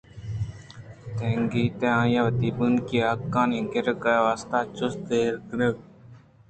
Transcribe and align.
تنیگت 1.15 1.81
ءَآوتی 1.93 2.49
بنکی 2.57 2.97
حقانی 3.07 3.59
گرگ 3.71 4.05
ءِ 4.13 4.23
واستہ 4.25 4.59
چست 4.75 5.01
ءُایر 5.11 5.33
ءَ 5.37 5.45
اِنت 5.51 5.77